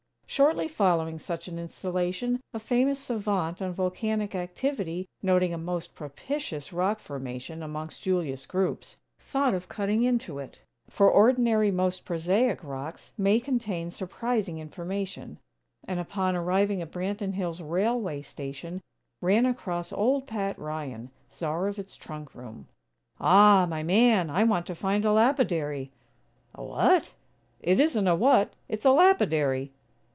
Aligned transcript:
Shortly 0.31 0.69
following 0.69 1.19
such 1.19 1.49
an 1.49 1.59
installation, 1.59 2.39
a 2.53 2.59
famous 2.59 2.99
savant 2.99 3.61
on 3.61 3.73
volcanic 3.73 4.33
activity 4.33 5.05
noting 5.21 5.53
a 5.53 5.57
most 5.57 5.93
propitious 5.93 6.71
rock 6.71 6.99
formation 7.01 7.61
amongst 7.61 8.01
Julius' 8.01 8.45
groups, 8.45 8.95
thought 9.19 9.53
of 9.53 9.67
cutting 9.67 10.03
into 10.03 10.39
it; 10.39 10.59
for 10.89 11.11
ordinary, 11.11 11.69
most 11.69 12.05
prosaic 12.05 12.63
rocks 12.63 13.11
may 13.17 13.41
contain 13.41 13.91
surprising 13.91 14.57
information; 14.57 15.37
and, 15.85 15.99
upon 15.99 16.33
arriving 16.33 16.81
at 16.81 16.91
Branton 16.91 17.33
Hills' 17.33 17.61
railway 17.61 18.21
station, 18.21 18.79
ran 19.19 19.45
across 19.45 19.91
old 19.91 20.27
Pat 20.27 20.57
Ryan, 20.57 21.11
czar 21.33 21.67
of 21.67 21.77
its 21.77 21.97
trunk 21.97 22.33
room. 22.33 22.69
"Ah, 23.19 23.65
my 23.65 23.83
man! 23.83 24.29
I 24.29 24.45
want 24.45 24.65
to 24.67 24.75
find 24.75 25.03
a 25.03 25.11
lapidary." 25.11 25.91
"A 26.55 26.63
what?" 26.63 27.11
"It 27.59 27.81
isn't 27.81 28.07
a 28.07 28.15
'what,' 28.15 28.53
it's 28.69 28.85
a 28.85 28.91
lapidary." 28.91 29.73